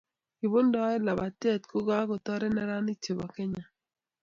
[0.37, 3.63] Kobuntoe labatee ko kokutoret neranik che bo Kenya.